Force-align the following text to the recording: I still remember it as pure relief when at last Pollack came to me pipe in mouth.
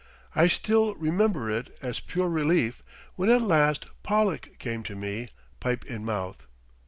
I 0.35 0.47
still 0.47 0.95
remember 0.95 1.51
it 1.51 1.77
as 1.83 1.99
pure 1.99 2.27
relief 2.27 2.81
when 3.17 3.29
at 3.29 3.43
last 3.43 3.85
Pollack 4.01 4.57
came 4.57 4.81
to 4.85 4.95
me 4.95 5.29
pipe 5.59 5.85
in 5.85 6.03
mouth. 6.03 6.47